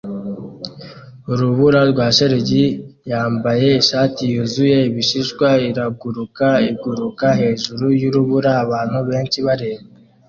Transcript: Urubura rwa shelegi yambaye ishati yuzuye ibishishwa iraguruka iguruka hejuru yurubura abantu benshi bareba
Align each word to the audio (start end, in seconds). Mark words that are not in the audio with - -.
Urubura 1.31 1.79
rwa 1.91 2.07
shelegi 2.15 2.65
yambaye 3.11 3.67
ishati 3.81 4.21
yuzuye 4.33 4.77
ibishishwa 4.89 5.47
iraguruka 5.69 6.47
iguruka 6.71 7.27
hejuru 7.41 7.85
yurubura 8.01 8.51
abantu 8.63 8.97
benshi 9.09 9.37
bareba 9.47 9.83